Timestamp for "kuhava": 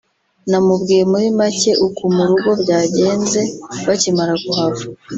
4.43-4.83